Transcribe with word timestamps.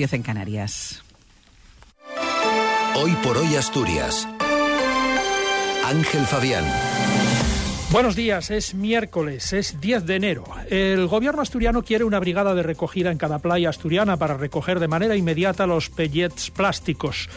10 0.00 0.14
en 0.14 0.22
Canarias. 0.22 1.02
Hoy 2.96 3.14
por 3.22 3.36
hoy 3.36 3.54
Asturias. 3.54 4.26
Ángel 5.84 6.24
Fabián. 6.24 6.64
Buenos 7.92 8.16
días, 8.16 8.50
es 8.50 8.72
miércoles, 8.72 9.52
es 9.52 9.78
10 9.78 10.06
de 10.06 10.16
enero. 10.16 10.44
El 10.70 11.06
gobierno 11.06 11.42
asturiano 11.42 11.82
quiere 11.82 12.04
una 12.04 12.18
brigada 12.18 12.54
de 12.54 12.62
recogida 12.62 13.10
en 13.10 13.18
cada 13.18 13.40
playa 13.40 13.68
asturiana 13.68 14.16
para 14.16 14.38
recoger 14.38 14.80
de 14.80 14.88
manera 14.88 15.16
inmediata 15.16 15.66
los 15.66 15.90
pellets 15.90 16.50
plásticos. 16.50 17.28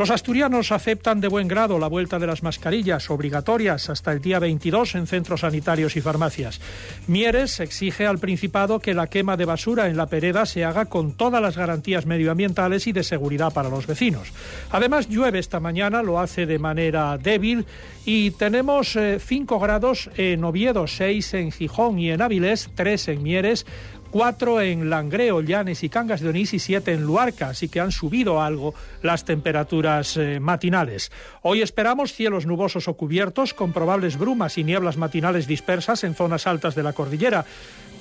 Los 0.00 0.08
asturianos 0.08 0.72
aceptan 0.72 1.20
de 1.20 1.28
buen 1.28 1.46
grado 1.46 1.78
la 1.78 1.86
vuelta 1.86 2.18
de 2.18 2.26
las 2.26 2.42
mascarillas 2.42 3.10
obligatorias 3.10 3.90
hasta 3.90 4.12
el 4.12 4.22
día 4.22 4.38
22 4.38 4.94
en 4.94 5.06
centros 5.06 5.40
sanitarios 5.40 5.94
y 5.94 6.00
farmacias. 6.00 6.58
Mieres 7.06 7.60
exige 7.60 8.06
al 8.06 8.18
Principado 8.18 8.80
que 8.80 8.94
la 8.94 9.08
quema 9.08 9.36
de 9.36 9.44
basura 9.44 9.88
en 9.88 9.98
la 9.98 10.06
pereda 10.06 10.46
se 10.46 10.64
haga 10.64 10.86
con 10.86 11.12
todas 11.12 11.42
las 11.42 11.58
garantías 11.58 12.06
medioambientales 12.06 12.86
y 12.86 12.92
de 12.92 13.02
seguridad 13.02 13.52
para 13.52 13.68
los 13.68 13.86
vecinos. 13.86 14.32
Además, 14.70 15.06
llueve 15.10 15.38
esta 15.38 15.60
mañana, 15.60 16.02
lo 16.02 16.18
hace 16.18 16.46
de 16.46 16.58
manera 16.58 17.18
débil 17.18 17.66
y 18.06 18.30
tenemos 18.30 18.96
5 19.18 19.54
eh, 19.54 19.58
grados 19.60 20.08
en 20.16 20.42
Oviedo, 20.44 20.86
6 20.86 21.34
en 21.34 21.52
Gijón 21.52 21.98
y 21.98 22.10
en 22.10 22.22
Áviles, 22.22 22.70
3 22.74 23.08
en 23.08 23.22
Mieres, 23.22 23.66
cuatro 24.10 24.60
en 24.60 24.90
Langreo, 24.90 25.40
Llanes 25.40 25.82
y 25.82 25.88
Cangas 25.88 26.20
de 26.20 26.28
Onís 26.28 26.52
y 26.54 26.58
siete 26.58 26.92
en 26.92 27.02
Luarca, 27.02 27.48
así 27.48 27.68
que 27.68 27.80
han 27.80 27.92
subido 27.92 28.42
algo 28.42 28.74
las 29.02 29.24
temperaturas 29.24 30.16
eh, 30.16 30.40
matinales. 30.40 31.12
Hoy 31.42 31.62
esperamos 31.62 32.12
cielos 32.12 32.46
nubosos 32.46 32.88
o 32.88 32.94
cubiertos 32.94 33.54
con 33.54 33.72
probables 33.72 34.18
brumas 34.18 34.58
y 34.58 34.64
nieblas 34.64 34.96
matinales 34.96 35.46
dispersas 35.46 36.04
en 36.04 36.14
zonas 36.14 36.46
altas 36.46 36.74
de 36.74 36.82
la 36.82 36.92
cordillera. 36.92 37.44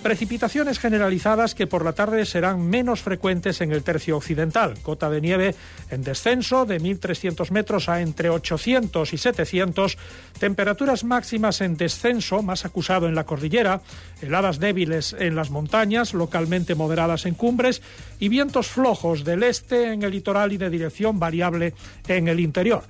Precipitaciones 0.04 0.80
generalizadas 0.80 1.56
que 1.56 1.68
por 1.68 1.84
la 1.84 1.92
tarde 1.92 2.26
serán 2.26 2.62
menos 2.62 3.02
frecuentes 3.02 3.60
en 3.60 3.74
el 3.74 3.84
tercio 3.84 4.16
occidental. 4.16 4.80
Cota 4.82 5.10
de 5.10 5.20
nieve 5.20 5.56
en 5.92 6.04
descenso 6.04 6.66
de 6.66 6.80
1.300 6.80 7.52
metros 7.52 7.90
a 7.90 8.00
entre 8.00 8.30
800 8.30 9.12
y 9.12 9.18
700. 9.18 9.98
Temperaturas 10.40 11.04
máximas 11.04 11.60
en 11.60 11.76
descenso, 11.76 12.42
más 12.42 12.64
acusado 12.64 13.10
en 13.10 13.16
la 13.16 13.26
cordillera. 13.26 13.82
Heladas 14.22 14.60
débiles 14.60 15.18
en 15.20 15.36
las 15.36 15.50
montañas, 15.50 16.14
localmente 16.14 16.76
moderadas 16.76 17.26
en 17.26 17.34
cumbres. 17.34 17.82
Y 18.20 18.30
vientos 18.30 18.68
flojos 18.68 19.26
del 19.26 19.44
este 19.44 19.92
en 19.92 20.04
el 20.04 20.12
litoral 20.12 20.54
y 20.54 20.58
de 20.58 20.70
dirección 20.70 21.20
variable 21.20 21.74
en 22.08 22.30
el 22.30 22.40
interior. 22.40 22.84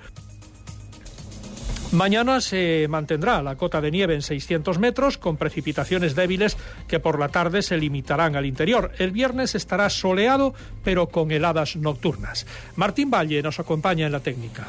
Mañana 1.92 2.40
se 2.40 2.86
mantendrá 2.88 3.42
la 3.42 3.56
cota 3.56 3.82
de 3.82 3.90
nieve 3.90 4.14
en 4.14 4.22
600 4.22 4.78
metros 4.78 5.18
con 5.18 5.38
precipitaciones 5.38 6.16
débiles 6.16 6.56
que 6.88 7.00
por 7.00 7.20
la 7.20 7.30
tarde 7.30 7.64
se 7.64 7.78
limitarán 7.78 8.36
al 8.36 8.46
interior. 8.46 8.92
El 9.00 9.12
viernes 9.12 9.56
estará 9.56 9.90
soleado 9.90 10.54
pero 10.84 11.08
con 11.08 11.32
heladas 11.32 11.76
nocturnas. 11.78 12.46
Martín 12.76 13.10
Valle 13.10 13.42
nos 13.42 13.60
acompaña 13.60 14.06
en 14.06 14.12
la 14.12 14.20
técnica. 14.20 14.68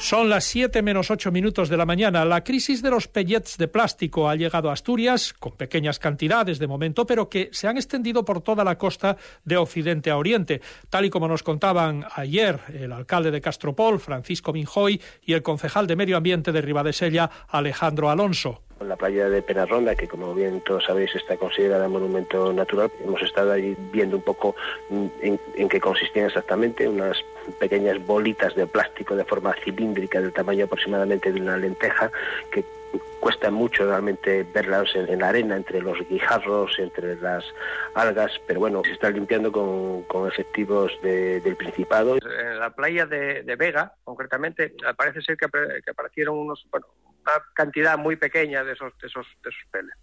Son 0.00 0.30
las 0.30 0.44
7 0.44 0.80
menos 0.80 1.10
8 1.10 1.30
minutos 1.30 1.68
de 1.68 1.76
la 1.76 1.84
mañana. 1.84 2.24
La 2.24 2.42
crisis 2.42 2.80
de 2.82 2.90
los 2.90 3.06
pellets 3.06 3.58
de 3.58 3.68
plástico 3.68 4.30
ha 4.30 4.34
llegado 4.34 4.70
a 4.70 4.72
Asturias 4.72 5.34
con 5.34 5.52
pequeñas 5.52 5.98
cantidades 5.98 6.58
de 6.58 6.66
momento, 6.66 7.06
pero 7.06 7.28
que 7.28 7.50
se 7.52 7.68
han 7.68 7.76
extendido 7.76 8.24
por 8.24 8.40
toda 8.40 8.64
la 8.64 8.78
costa 8.78 9.18
de 9.44 9.58
Occidente 9.58 10.10
a 10.10 10.16
Oriente, 10.16 10.62
tal 10.88 11.04
y 11.04 11.10
como 11.10 11.28
nos 11.28 11.42
contaban 11.42 12.06
ayer 12.16 12.58
el 12.72 12.92
alcalde 12.92 13.30
de 13.30 13.42
Castropol, 13.42 14.00
Francisco 14.00 14.54
Minjoy, 14.54 15.00
y 15.22 15.34
el 15.34 15.42
concejal 15.42 15.86
de 15.86 15.96
Medio 15.96 16.16
Ambiente 16.16 16.50
de 16.50 16.62
Ribadesella, 16.62 17.30
Alejandro 17.48 18.08
Alonso 18.08 18.62
la 18.80 18.96
playa 18.96 19.28
de 19.28 19.42
Penarronda, 19.42 19.94
que 19.94 20.08
como 20.08 20.34
bien 20.34 20.60
todos 20.62 20.84
sabéis 20.84 21.14
está 21.14 21.36
considerada 21.36 21.88
monumento 21.88 22.52
natural. 22.52 22.90
Hemos 23.04 23.22
estado 23.22 23.52
ahí 23.52 23.76
viendo 23.92 24.16
un 24.16 24.22
poco 24.22 24.56
mm, 24.88 25.06
en, 25.22 25.68
qué 25.68 25.80
consistían 25.80 26.26
exactamente, 26.26 26.88
unas 26.88 27.22
pequeñas 27.58 28.04
bolitas 28.04 28.54
de 28.54 28.66
plástico 28.66 29.16
de 29.16 29.24
forma 29.24 29.54
cilíndrica 29.64 30.20
del 30.20 30.32
tamaño 30.32 30.64
aproximadamente 30.64 31.32
de 31.32 31.40
una 31.40 31.56
lenteja 31.56 32.10
que 32.50 32.64
cuesta 33.20 33.50
mucho 33.50 33.84
realmente 33.84 34.44
verlas 34.44 34.88
en, 34.94 35.18
la 35.18 35.28
arena, 35.28 35.56
entre 35.56 35.80
los 35.80 35.98
guijarros, 36.08 36.78
entre 36.78 37.16
las 37.16 37.44
algas, 37.94 38.32
pero 38.46 38.60
bueno, 38.60 38.82
se 38.84 38.92
está 38.92 39.10
limpiando 39.10 39.52
con, 39.52 40.26
efectivos 40.26 40.92
del 41.02 41.56
Principado. 41.56 42.16
En 42.16 42.58
la 42.58 42.70
playa 42.70 43.04
de, 43.06 43.42
Vega, 43.58 43.94
concretamente, 44.04 44.74
parece 44.96 45.20
ser 45.22 45.36
que, 45.36 45.46
que 45.84 45.90
aparecieron 45.90 46.38
unos, 46.38 46.66
bueno, 46.70 46.86
una 47.22 47.32
cantidad 47.54 47.98
muy 47.98 48.16
pequeña 48.16 48.64
de 48.64 48.72
esos, 48.72 48.96
de 48.98 49.06
esos, 49.06 49.26
de 49.42 49.50
esos 49.50 49.70
peles. 49.70 49.94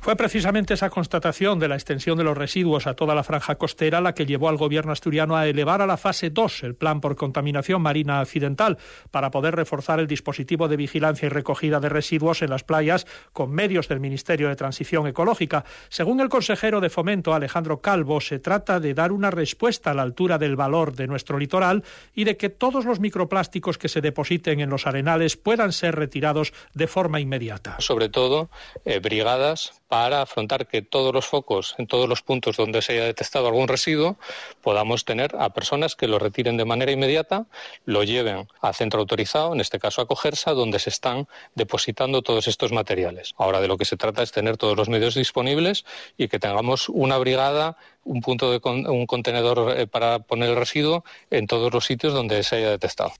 Fue 0.00 0.16
precisamente 0.16 0.72
esa 0.72 0.88
constatación 0.88 1.58
de 1.58 1.68
la 1.68 1.74
extensión 1.74 2.16
de 2.16 2.24
los 2.24 2.36
residuos 2.36 2.86
a 2.86 2.94
toda 2.94 3.14
la 3.14 3.22
franja 3.22 3.56
costera 3.56 4.00
la 4.00 4.14
que 4.14 4.24
llevó 4.24 4.48
al 4.48 4.56
gobierno 4.56 4.92
asturiano 4.92 5.36
a 5.36 5.46
elevar 5.46 5.82
a 5.82 5.86
la 5.86 5.98
fase 5.98 6.30
2 6.30 6.62
el 6.62 6.74
plan 6.74 7.02
por 7.02 7.16
contaminación 7.16 7.82
marina 7.82 8.20
accidental 8.20 8.78
para 9.10 9.30
poder 9.30 9.56
reforzar 9.56 10.00
el 10.00 10.06
dispositivo 10.06 10.68
de 10.68 10.78
vigilancia 10.78 11.26
y 11.26 11.28
recogida 11.28 11.80
de 11.80 11.90
residuos 11.90 12.40
en 12.40 12.48
las 12.48 12.64
playas 12.64 13.06
con 13.34 13.50
medios 13.50 13.88
del 13.88 14.00
Ministerio 14.00 14.48
de 14.48 14.56
Transición 14.56 15.06
Ecológica. 15.06 15.66
Según 15.90 16.20
el 16.20 16.30
consejero 16.30 16.80
de 16.80 16.88
Fomento 16.88 17.34
Alejandro 17.34 17.82
Calvo, 17.82 18.22
se 18.22 18.38
trata 18.38 18.80
de 18.80 18.94
dar 18.94 19.12
una 19.12 19.30
respuesta 19.30 19.90
a 19.90 19.94
la 19.94 20.02
altura 20.02 20.38
del 20.38 20.56
valor 20.56 20.94
de 20.94 21.08
nuestro 21.08 21.36
litoral 21.36 21.84
y 22.14 22.24
de 22.24 22.38
que 22.38 22.48
todos 22.48 22.86
los 22.86 23.00
microplásticos 23.00 23.76
que 23.76 23.90
se 23.90 24.00
depositen 24.00 24.60
en 24.60 24.70
los 24.70 24.86
arenales 24.86 25.36
puedan 25.36 25.72
ser 25.72 25.96
retirados 25.96 26.54
de 26.72 26.86
forma 26.86 27.20
inmediata. 27.20 27.76
Sobre 27.80 28.08
todo, 28.08 28.48
eh, 28.86 28.98
brigadas 28.98 29.74
para 29.90 30.22
afrontar 30.22 30.68
que 30.68 30.82
todos 30.82 31.12
los 31.12 31.26
focos, 31.26 31.74
en 31.76 31.88
todos 31.88 32.08
los 32.08 32.22
puntos 32.22 32.56
donde 32.56 32.80
se 32.80 32.92
haya 32.92 33.06
detectado 33.06 33.48
algún 33.48 33.66
residuo, 33.66 34.16
podamos 34.62 35.04
tener 35.04 35.34
a 35.36 35.50
personas 35.50 35.96
que 35.96 36.06
lo 36.06 36.20
retiren 36.20 36.56
de 36.56 36.64
manera 36.64 36.92
inmediata, 36.92 37.46
lo 37.86 38.04
lleven 38.04 38.46
al 38.60 38.72
centro 38.72 39.00
autorizado, 39.00 39.52
en 39.52 39.60
este 39.60 39.80
caso 39.80 40.00
a 40.00 40.06
Cogersa, 40.06 40.52
donde 40.52 40.78
se 40.78 40.90
están 40.90 41.26
depositando 41.56 42.22
todos 42.22 42.46
estos 42.46 42.70
materiales. 42.70 43.34
Ahora 43.36 43.60
de 43.60 43.66
lo 43.66 43.76
que 43.76 43.84
se 43.84 43.96
trata 43.96 44.22
es 44.22 44.30
tener 44.30 44.56
todos 44.56 44.76
los 44.76 44.88
medios 44.88 45.16
disponibles 45.16 45.84
y 46.16 46.28
que 46.28 46.38
tengamos 46.38 46.88
una 46.88 47.18
brigada, 47.18 47.76
un 48.04 48.20
punto 48.20 48.52
de 48.52 48.60
un 48.64 49.06
contenedor 49.06 49.76
eh, 49.76 49.88
para 49.88 50.20
poner 50.20 50.50
el 50.50 50.56
residuo 50.56 51.04
en 51.30 51.48
todos 51.48 51.74
los 51.74 51.84
sitios 51.84 52.14
donde 52.14 52.44
se 52.44 52.54
haya 52.54 52.70
detectado. 52.70 53.12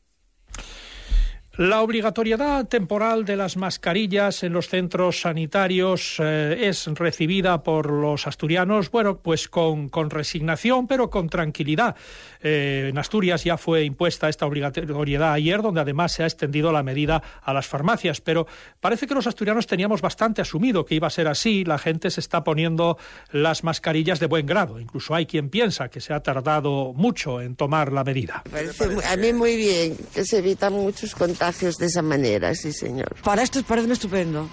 La 1.56 1.83
obligatoriedad 1.83 2.69
temporal 2.69 3.25
de 3.25 3.37
las 3.37 3.56
mascarillas 3.56 4.44
en 4.44 4.53
los 4.53 4.69
centros 4.69 5.22
sanitarios 5.22 6.16
eh, 6.21 6.69
es 6.69 6.87
recibida 6.87 7.65
por 7.65 7.91
los 7.91 8.28
asturianos, 8.28 8.93
bueno, 8.93 9.19
pues 9.19 9.49
con, 9.49 9.91
resignación, 10.11 10.87
pero 10.87 11.11
con 11.11 11.28
tranquilidad. 11.28 11.97
Eh, 12.41 12.87
en 12.91 12.99
Asturias 12.99 13.43
ya 13.43 13.59
fue 13.59 13.84
impuesta 13.84 14.28
esta 14.28 14.47
obligatoriedad 14.47 15.33
ayer, 15.33 15.61
donde 15.61 15.81
además 15.81 16.12
se 16.12 16.22
ha 16.22 16.27
extendido 16.27 16.71
la 16.71 16.84
medida 16.84 17.21
a 17.43 17.53
las 17.53 17.67
farmacias, 17.67 18.21
pero 18.21 18.47
parece 18.78 19.09
que 19.09 19.15
los 19.15 19.27
asturianos 19.27 19.67
teníamos 19.67 20.00
bastante 20.00 20.41
asumido 20.41 20.87
que 20.87 20.94
iba 20.94 21.09
a 21.09 21.11
ser 21.11 21.27
así. 21.27 21.65
La 21.65 21.78
gente 21.78 22.11
se 22.11 22.21
está 22.21 22.44
poniendo 22.44 22.97
las 23.32 23.65
mascarillas 23.65 24.21
de 24.21 24.27
buen 24.27 24.47
grado. 24.47 24.78
Incluso 24.78 25.17
hay 25.17 25.27
quien 25.27 25.50
piensa 25.50 25.88
que 25.88 26.00
se 26.00 26.15
ha 26.15 26.21
tardado 26.21 26.93
mucho 26.94 27.41
en 27.41 27.56
tomar 27.56 27.93
la 27.93 28.05
medida. 28.05 28.44
Parece 28.49 28.84
a 29.05 29.17
mí 29.17 29.32
muy 29.32 29.56
bien, 29.56 29.97
que 30.15 30.25
se 30.25 30.38
evitan 30.38 30.75
muchos 30.75 31.12
contagios 31.17 31.50
de 31.59 31.87
esa 31.87 32.03
manera, 32.03 32.55
sí, 32.55 32.72
señor. 32.72 33.15
Para 33.22 33.43
esto 33.43 33.62
parece 33.62 33.93
estupendo. 33.93 34.49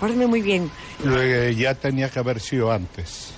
Parece 0.00 0.26
muy 0.26 0.42
bien. 0.42 0.70
ya 1.56 1.74
tenía 1.74 2.08
que 2.10 2.18
haber 2.18 2.40
sido 2.40 2.72
antes. 2.72 3.30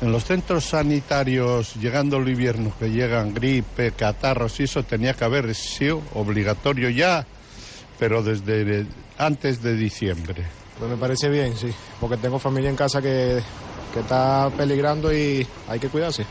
En 0.00 0.10
los 0.10 0.24
centros 0.24 0.64
sanitarios, 0.64 1.74
llegando 1.76 2.16
el 2.16 2.28
invierno, 2.28 2.72
que 2.78 2.90
llegan 2.90 3.32
gripe, 3.32 3.92
catarros 3.92 4.58
y 4.58 4.64
eso, 4.64 4.82
tenía 4.82 5.14
que 5.14 5.24
haber 5.24 5.54
sido 5.54 6.02
obligatorio 6.14 6.90
ya, 6.90 7.24
pero 8.00 8.20
desde 8.22 8.84
antes 9.16 9.62
de 9.62 9.76
diciembre. 9.76 10.44
Pues 10.76 10.90
me 10.90 10.96
parece 10.96 11.28
bien, 11.28 11.56
sí, 11.56 11.68
porque 12.00 12.16
tengo 12.16 12.40
familia 12.40 12.68
en 12.68 12.76
casa 12.76 13.00
que, 13.00 13.40
que 13.94 14.00
está 14.00 14.50
peligrando 14.56 15.14
y 15.14 15.46
hay 15.68 15.78
que 15.78 15.88
cuidarse. 15.88 16.26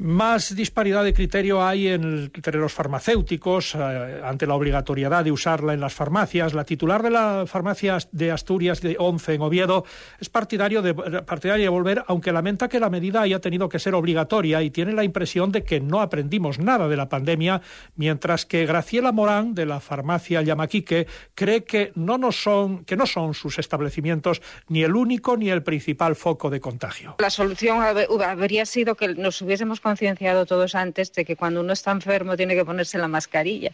Más 0.00 0.54
disparidad 0.54 1.02
de 1.02 1.12
criterio 1.12 1.66
hay 1.66 1.88
entre 1.88 2.58
los 2.58 2.72
farmacéuticos 2.72 3.74
eh, 3.74 4.20
ante 4.22 4.46
la 4.46 4.54
obligatoriedad 4.54 5.24
de 5.24 5.32
usarla 5.32 5.74
en 5.74 5.80
las 5.80 5.92
farmacias. 5.92 6.54
La 6.54 6.62
titular 6.62 7.02
de 7.02 7.10
la 7.10 7.46
farmacia 7.48 7.98
de 8.12 8.30
Asturias 8.30 8.80
de 8.80 8.94
Once 9.00 9.34
en 9.34 9.42
Oviedo 9.42 9.84
es 10.20 10.28
partidario 10.28 10.82
de, 10.82 10.94
partidaria 10.94 11.64
de 11.64 11.68
volver, 11.68 12.04
aunque 12.06 12.30
lamenta 12.30 12.68
que 12.68 12.78
la 12.78 12.90
medida 12.90 13.22
haya 13.22 13.40
tenido 13.40 13.68
que 13.68 13.80
ser 13.80 13.96
obligatoria 13.96 14.62
y 14.62 14.70
tiene 14.70 14.92
la 14.92 15.02
impresión 15.02 15.50
de 15.50 15.64
que 15.64 15.80
no 15.80 16.00
aprendimos 16.00 16.60
nada 16.60 16.86
de 16.86 16.96
la 16.96 17.08
pandemia, 17.08 17.60
mientras 17.96 18.46
que 18.46 18.66
Graciela 18.66 19.10
Morán 19.10 19.56
de 19.56 19.66
la 19.66 19.80
farmacia 19.80 20.42
Yamaquique 20.42 21.08
cree 21.34 21.64
que 21.64 21.90
no, 21.96 22.18
nos 22.18 22.40
son, 22.40 22.84
que 22.84 22.94
no 22.94 23.04
son 23.04 23.34
sus 23.34 23.58
establecimientos 23.58 24.42
ni 24.68 24.84
el 24.84 24.94
único 24.94 25.36
ni 25.36 25.50
el 25.50 25.64
principal 25.64 26.14
foco 26.14 26.50
de 26.50 26.60
contagio. 26.60 27.16
La 27.18 27.30
solución 27.30 27.82
habría 27.82 28.64
sido 28.64 28.94
que 28.94 29.08
nos 29.08 29.42
hubiésemos 29.42 29.80
concienciado 29.88 30.46
todos 30.46 30.74
antes 30.74 31.12
de 31.12 31.24
que 31.24 31.36
cuando 31.36 31.60
uno 31.60 31.72
está 31.72 31.90
enfermo 31.90 32.36
tiene 32.36 32.54
que 32.54 32.64
ponerse 32.64 32.98
la 32.98 33.08
mascarilla, 33.08 33.72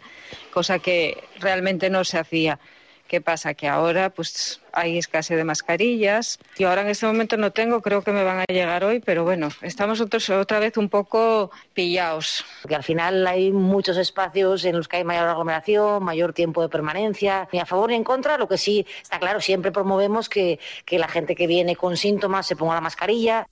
cosa 0.53 0.79
que 0.79 1.25
realmente 1.41 1.91
no 1.91 2.05
se 2.05 2.19
hacía 2.19 2.59
¿Qué 3.07 3.21
pasa? 3.21 3.53
Que 3.53 3.69
ahora 3.69 4.09
pues 4.11 4.63
hay 4.73 4.97
escasez 4.97 5.37
de 5.37 5.45
mascarillas. 5.45 6.39
Yo 6.59 6.71
ahora 6.71 6.81
en 6.83 6.89
este 6.89 7.05
momento 7.07 7.37
no 7.37 7.51
tengo, 7.51 7.83
creo 7.83 8.03
que 8.03 8.13
me 8.13 8.25
van 8.25 8.41
a 8.41 8.45
llegar 8.49 8.83
hoy, 8.83 9.01
pero 9.01 9.25
bueno, 9.25 9.51
estamos 9.61 10.01
otros, 10.01 10.31
otra 10.31 10.59
vez 10.59 10.79
un 10.79 10.89
poco 10.89 11.51
pillados. 11.75 12.45
Porque 12.63 12.75
al 12.75 12.83
final 12.83 13.27
hay 13.27 13.53
muchos 13.53 13.99
espacios 13.99 14.65
en 14.65 14.77
los 14.79 14.89
que 14.89 14.97
hay 14.97 15.05
mayor 15.05 15.29
aglomeración, 15.29 16.03
mayor 16.03 16.33
tiempo 16.33 16.63
de 16.63 16.71
permanencia, 16.71 17.47
ni 17.53 17.61
a 17.61 17.67
favor 17.67 17.91
ni 17.91 17.97
en 17.97 18.05
contra. 18.05 18.39
Lo 18.39 18.49
que 18.49 18.57
sí 18.57 18.87
está 19.03 19.19
claro, 19.19 19.41
siempre 19.41 19.71
promovemos 19.71 20.31
que, 20.31 20.59
que 20.87 20.99
la 20.99 21.09
gente 21.09 21.37
que 21.37 21.47
viene 21.47 21.77
con 21.77 21.99
síntomas 21.99 22.47
se 22.47 22.57
ponga 22.57 22.75
la 22.75 22.81
mascarilla. 22.81 23.47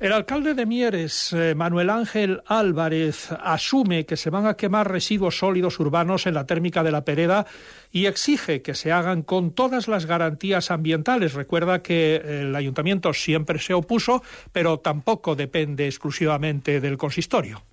El 0.00 0.12
alcalde 0.12 0.54
de 0.54 0.64
Mieres, 0.64 1.32
eh, 1.32 1.56
Manuel 1.56 1.90
Ángel 1.90 2.40
Álvarez, 2.46 3.32
asume 3.32 4.06
que 4.06 4.16
se 4.16 4.30
van 4.30 4.46
a 4.46 4.54
quemar 4.54 4.88
residuos 4.88 5.38
sólidos 5.38 5.80
urbanos 5.80 6.28
en 6.28 6.34
la 6.34 6.46
térmica 6.46 6.84
de 6.84 6.92
la 6.92 7.04
Pereda 7.04 7.46
y 7.90 8.06
exige 8.06 8.62
que 8.62 8.74
se 8.74 8.92
hagan 8.92 9.22
con 9.22 9.50
todas 9.50 9.88
las 9.88 10.06
garantías 10.06 10.70
ambientales. 10.70 11.34
Recuerda 11.34 11.82
que 11.82 12.14
el 12.42 12.54
ayuntamiento 12.54 13.12
siempre 13.12 13.58
se 13.58 13.74
opuso, 13.74 14.22
pero 14.52 14.78
tampoco 14.78 15.34
depende 15.34 15.86
exclusivamente 15.86 16.80
del 16.80 16.96
consistorio. 16.96 17.64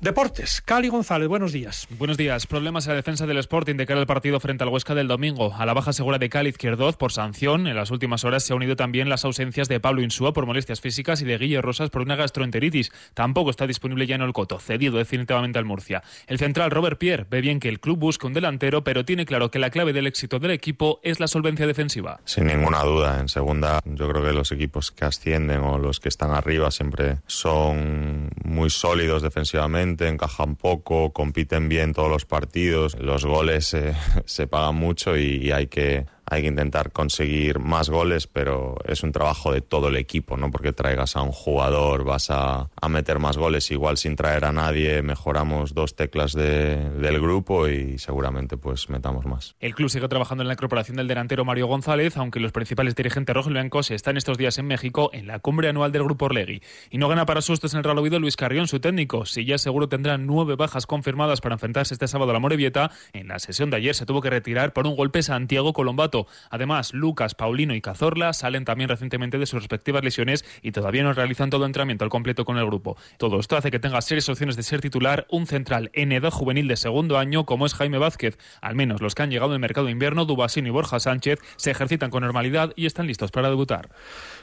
Deportes, 0.00 0.62
Cali 0.64 0.86
González, 0.86 1.26
buenos 1.26 1.50
días. 1.50 1.88
Buenos 1.98 2.16
días. 2.16 2.46
Problemas 2.46 2.86
en 2.86 2.92
la 2.92 2.96
defensa 2.96 3.26
del 3.26 3.38
Sporting 3.38 3.74
de 3.74 3.84
cara 3.84 3.98
al 3.98 4.06
partido 4.06 4.38
frente 4.38 4.62
al 4.62 4.70
Huesca 4.70 4.94
del 4.94 5.08
domingo. 5.08 5.52
A 5.52 5.66
la 5.66 5.74
baja 5.74 5.92
segura 5.92 6.18
de 6.18 6.28
Cali 6.28 6.50
Izquierdoz 6.50 6.96
por 6.96 7.10
sanción, 7.10 7.66
en 7.66 7.74
las 7.74 7.90
últimas 7.90 8.24
horas 8.24 8.44
se 8.44 8.52
ha 8.52 8.56
unido 8.56 8.76
también 8.76 9.08
las 9.08 9.24
ausencias 9.24 9.66
de 9.66 9.80
Pablo 9.80 10.00
Insúa 10.00 10.32
por 10.32 10.46
molestias 10.46 10.80
físicas 10.80 11.20
y 11.20 11.24
de 11.24 11.36
Guille 11.36 11.60
Rosas 11.60 11.90
por 11.90 12.02
una 12.02 12.14
gastroenteritis. 12.14 12.92
Tampoco 13.12 13.50
está 13.50 13.66
disponible 13.66 14.06
ya 14.06 14.14
en 14.14 14.22
el 14.22 14.32
Coto, 14.32 14.60
cedido 14.60 14.98
definitivamente 14.98 15.58
al 15.58 15.64
Murcia. 15.64 16.04
El 16.28 16.38
central 16.38 16.70
Robert 16.70 16.96
Pierre 16.96 17.26
ve 17.28 17.40
bien 17.40 17.58
que 17.58 17.68
el 17.68 17.80
club 17.80 17.98
busca 17.98 18.28
un 18.28 18.34
delantero, 18.34 18.84
pero 18.84 19.04
tiene 19.04 19.26
claro 19.26 19.50
que 19.50 19.58
la 19.58 19.70
clave 19.70 19.92
del 19.92 20.06
éxito 20.06 20.38
del 20.38 20.52
equipo 20.52 21.00
es 21.02 21.18
la 21.18 21.26
solvencia 21.26 21.66
defensiva. 21.66 22.20
Sin 22.24 22.46
ninguna 22.46 22.84
duda. 22.84 23.18
En 23.18 23.28
segunda, 23.28 23.80
yo 23.84 24.08
creo 24.08 24.22
que 24.22 24.32
los 24.32 24.52
equipos 24.52 24.92
que 24.92 25.06
ascienden 25.06 25.62
o 25.62 25.76
los 25.76 25.98
que 25.98 26.08
están 26.08 26.30
arriba 26.30 26.70
siempre 26.70 27.16
son 27.26 28.30
muy 28.44 28.70
sólidos 28.70 29.22
defensivamente 29.22 29.87
encajan 30.08 30.56
poco, 30.56 31.12
compiten 31.12 31.68
bien 31.68 31.92
todos 31.92 32.10
los 32.10 32.24
partidos, 32.24 32.98
los 32.98 33.24
goles 33.24 33.72
eh, 33.74 33.94
se 34.24 34.46
pagan 34.46 34.74
mucho 34.74 35.16
y 35.16 35.50
hay 35.52 35.68
que 35.68 36.06
hay 36.30 36.42
que 36.42 36.48
intentar 36.48 36.92
conseguir 36.92 37.58
más 37.58 37.90
goles, 37.90 38.26
pero 38.26 38.76
es 38.84 39.02
un 39.02 39.12
trabajo 39.12 39.52
de 39.52 39.60
todo 39.60 39.88
el 39.88 39.96
equipo, 39.96 40.36
no 40.36 40.50
porque 40.50 40.72
traigas 40.72 41.16
a 41.16 41.22
un 41.22 41.32
jugador 41.32 42.04
vas 42.04 42.30
a, 42.30 42.70
a 42.80 42.88
meter 42.88 43.18
más 43.18 43.36
goles, 43.36 43.70
igual 43.70 43.96
sin 43.96 44.16
traer 44.16 44.44
a 44.44 44.52
nadie 44.52 45.02
mejoramos 45.02 45.74
dos 45.74 45.96
teclas 45.96 46.32
de, 46.32 46.76
del 46.76 47.20
grupo 47.20 47.68
y 47.68 47.98
seguramente 47.98 48.56
pues 48.56 48.88
metamos 48.90 49.26
más. 49.26 49.56
El 49.60 49.74
club 49.74 49.88
sigue 49.88 50.08
trabajando 50.08 50.42
en 50.42 50.48
la 50.48 50.54
incorporación 50.54 50.96
del 50.96 51.08
delantero 51.08 51.44
Mario 51.44 51.66
González, 51.66 52.16
aunque 52.16 52.40
los 52.40 52.52
principales 52.52 52.94
dirigentes 52.94 53.34
rojiblancos 53.34 53.90
están 53.90 54.16
estos 54.16 54.38
días 54.38 54.58
en 54.58 54.66
México 54.66 55.10
en 55.12 55.26
la 55.26 55.38
cumbre 55.38 55.68
anual 55.68 55.92
del 55.92 56.04
grupo 56.04 56.26
Orlegui. 56.26 56.62
Y 56.90 56.98
no 56.98 57.08
gana 57.08 57.26
para 57.26 57.40
sustos 57.40 57.72
en 57.72 57.78
el 57.78 57.84
Real 57.84 57.98
Oviedo 57.98 58.18
Luis 58.18 58.36
Carrión, 58.36 58.68
su 58.68 58.80
técnico, 58.80 59.24
si 59.24 59.44
ya 59.44 59.58
seguro 59.58 59.88
tendrá 59.88 60.18
nueve 60.18 60.56
bajas 60.56 60.86
confirmadas 60.86 61.40
para 61.40 61.54
enfrentarse 61.54 61.94
este 61.94 62.08
sábado 62.08 62.30
a 62.30 62.34
la 62.34 62.40
Morevieta, 62.40 62.90
en 63.12 63.28
la 63.28 63.38
sesión 63.38 63.70
de 63.70 63.76
ayer 63.76 63.94
se 63.94 64.06
tuvo 64.06 64.20
que 64.20 64.30
retirar 64.30 64.72
por 64.72 64.86
un 64.86 64.96
golpe 64.96 65.22
Santiago 65.22 65.72
Colombato. 65.72 66.17
Además, 66.50 66.92
Lucas, 66.92 67.34
Paulino 67.34 67.74
y 67.74 67.80
Cazorla 67.80 68.32
salen 68.32 68.64
también 68.64 68.88
recientemente 68.88 69.38
de 69.38 69.46
sus 69.46 69.60
respectivas 69.60 70.02
lesiones 70.02 70.44
y 70.62 70.72
todavía 70.72 71.02
no 71.02 71.12
realizan 71.12 71.50
todo 71.50 71.66
entrenamiento 71.66 72.04
al 72.04 72.10
completo 72.10 72.44
con 72.44 72.58
el 72.58 72.66
grupo. 72.66 72.96
Todo 73.18 73.38
esto 73.38 73.56
hace 73.56 73.70
que 73.70 73.78
tenga 73.78 74.00
serias 74.00 74.28
opciones 74.28 74.56
de 74.56 74.62
ser 74.62 74.80
titular 74.80 75.26
un 75.30 75.46
central 75.46 75.90
en 75.94 76.12
edad 76.12 76.30
juvenil 76.30 76.68
de 76.68 76.76
segundo 76.76 77.18
año 77.18 77.44
como 77.44 77.66
es 77.66 77.74
Jaime 77.74 77.98
Vázquez. 77.98 78.38
Al 78.60 78.74
menos 78.74 79.00
los 79.00 79.14
que 79.14 79.22
han 79.22 79.30
llegado 79.30 79.54
en 79.54 79.60
mercado 79.60 79.86
de 79.86 79.92
invierno, 79.92 80.24
Dubasino 80.24 80.68
y 80.68 80.70
Borja 80.70 81.00
Sánchez, 81.00 81.38
se 81.56 81.70
ejercitan 81.70 82.10
con 82.10 82.22
normalidad 82.22 82.72
y 82.76 82.86
están 82.86 83.06
listos 83.06 83.30
para 83.30 83.48
debutar. 83.48 83.90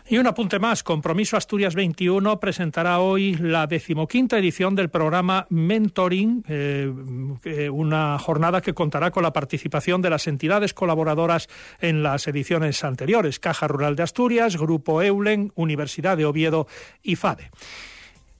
Y 0.07 0.18
un 0.18 0.28
apunte 0.28 0.60
más, 0.60 0.83
Compromiso 0.83 1.38
Asturias 1.38 1.75
21 1.75 2.39
presentará 2.39 3.00
hoy 3.00 3.36
la 3.36 3.68
decimoquinta 3.68 4.38
edición 4.38 4.75
del 4.75 4.89
programa 4.89 5.48
Mentoring, 5.50 6.44
eh, 6.48 6.92
eh, 7.44 7.69
una 7.69 8.18
jornada 8.19 8.62
que 8.62 8.74
contará 8.74 9.12
con 9.12 9.24
la 9.24 9.33
participación 9.33 10.01
de 10.01 10.10
las 10.10 10.28
entidades 10.28 10.74
colaboradoras 10.74 11.48
en 11.80 12.04
las 12.04 12.28
ediciones 12.28 12.84
anteriores, 12.84 13.40
Caja 13.40 13.68
Rural 13.68 13.96
de 13.96 14.04
Asturias, 14.04 14.58
Grupo 14.58 15.02
Eulen, 15.02 15.52
Universidad 15.56 16.18
de 16.18 16.26
Oviedo 16.26 16.68
y 17.04 17.16
FADE. 17.16 17.52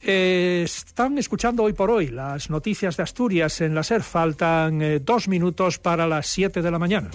Eh, 0.02 0.62
están 0.66 1.18
escuchando 1.18 1.64
hoy 1.64 1.74
por 1.74 1.90
hoy 1.90 2.08
las 2.08 2.50
noticias 2.50 2.98
de 2.98 3.04
Asturias 3.04 3.62
en 3.62 3.74
la 3.74 3.84
SER. 3.84 4.04
Faltan 4.04 5.04
dos 5.04 5.28
minutos 5.28 5.80
para 5.80 6.06
las 6.06 6.28
siete 6.28 6.62
de 6.62 6.72
la 6.72 6.78
mañana. 6.78 7.10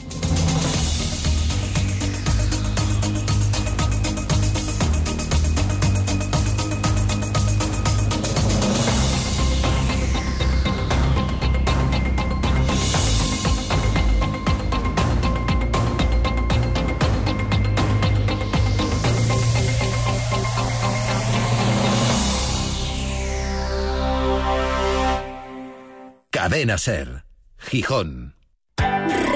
Cadena 26.40 26.78
Ser, 26.78 27.26
Gijón. 27.58 28.34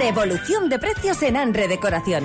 Revolución 0.00 0.70
de 0.70 0.78
precios 0.78 1.20
en 1.22 1.36
Anre 1.36 1.68
Decoración. 1.68 2.24